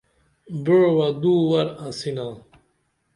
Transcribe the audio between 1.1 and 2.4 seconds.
دو ور انسینا